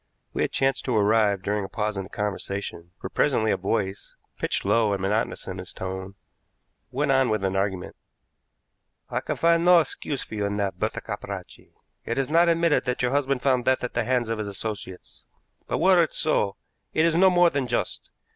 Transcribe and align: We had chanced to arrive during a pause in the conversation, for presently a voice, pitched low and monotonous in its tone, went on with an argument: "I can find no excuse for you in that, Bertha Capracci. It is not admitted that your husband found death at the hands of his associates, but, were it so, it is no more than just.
We 0.33 0.41
had 0.41 0.51
chanced 0.51 0.83
to 0.85 0.97
arrive 0.97 1.43
during 1.43 1.63
a 1.63 1.69
pause 1.69 1.95
in 1.95 2.05
the 2.05 2.09
conversation, 2.09 2.89
for 2.99 3.07
presently 3.07 3.51
a 3.51 3.55
voice, 3.55 4.15
pitched 4.39 4.65
low 4.65 4.93
and 4.93 4.99
monotonous 5.03 5.45
in 5.45 5.59
its 5.59 5.73
tone, 5.73 6.15
went 6.89 7.11
on 7.11 7.29
with 7.29 7.43
an 7.43 7.55
argument: 7.55 7.95
"I 9.11 9.21
can 9.21 9.35
find 9.35 9.63
no 9.63 9.77
excuse 9.77 10.23
for 10.23 10.33
you 10.33 10.45
in 10.47 10.57
that, 10.57 10.79
Bertha 10.79 11.01
Capracci. 11.01 11.73
It 12.03 12.17
is 12.17 12.31
not 12.31 12.49
admitted 12.49 12.85
that 12.85 13.03
your 13.03 13.11
husband 13.11 13.43
found 13.43 13.65
death 13.65 13.83
at 13.83 13.93
the 13.93 14.03
hands 14.03 14.29
of 14.29 14.39
his 14.39 14.47
associates, 14.47 15.23
but, 15.67 15.77
were 15.77 16.01
it 16.01 16.15
so, 16.15 16.55
it 16.95 17.05
is 17.05 17.15
no 17.15 17.29
more 17.29 17.51
than 17.51 17.67
just. 17.67 18.09